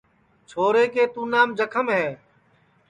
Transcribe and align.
چھورے 0.49 0.83
کُے 0.93 1.03
تُونام 1.13 1.49
جکھم 1.57 1.87
ہے 1.97 2.05